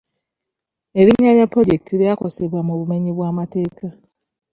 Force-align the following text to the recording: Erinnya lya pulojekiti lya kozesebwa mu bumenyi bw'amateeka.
Erinnya 0.99 1.31
lya 1.37 1.45
pulojekiti 1.51 1.93
lya 2.01 2.13
kozesebwa 2.19 2.59
mu 2.67 2.73
bumenyi 2.79 3.11
bw'amateeka. 3.13 3.87